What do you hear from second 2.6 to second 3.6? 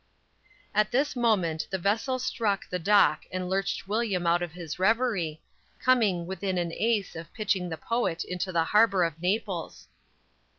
the dock and